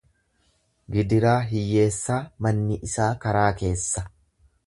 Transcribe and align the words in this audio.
Gidiraa 0.95 1.35
hiyyeessaa 1.51 2.17
manni 2.47 2.79
isaa 2.89 3.13
karaa 3.27 3.47
keessa. 3.63 4.07